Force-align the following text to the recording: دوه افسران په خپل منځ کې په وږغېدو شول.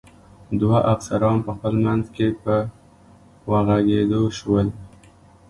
دوه 0.59 0.77
افسران 0.93 1.37
په 1.45 1.51
خپل 1.57 1.73
منځ 1.85 2.03
کې 2.15 2.27
په 2.43 2.55
وږغېدو 3.51 4.21
شول. 4.37 4.67